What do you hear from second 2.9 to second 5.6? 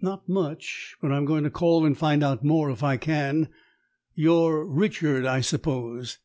can. You're Richard, I